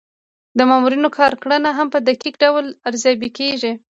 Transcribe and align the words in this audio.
د 0.57 0.59
مامورینو 0.69 1.09
کارکړنه 1.17 1.69
هم 1.77 1.87
په 1.93 1.99
دقیق 2.07 2.35
ډول 2.43 2.65
ارزیابي 2.89 3.29
کیږي. 3.37 3.71